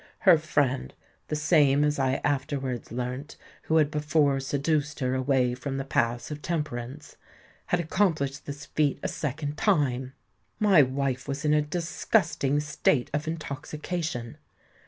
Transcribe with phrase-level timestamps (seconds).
[0.21, 5.85] Her friend—the same, as I afterwards learnt, who had before seduced her away from the
[5.85, 10.13] paths of temperance—had accomplished this feat a second time.
[10.59, 14.39] My wife was in a disgusting state of intoxication.